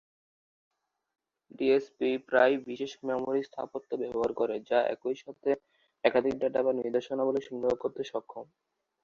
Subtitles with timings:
[1.51, 5.49] DSP প্রায়ই বিশেষ memory স্থাপত্য ব্যবহার করে, যা একই সাথে
[6.03, 8.45] একাধিক ডেটা বা নির্দেশাবলী সংগ্রহ করতে সক্ষম।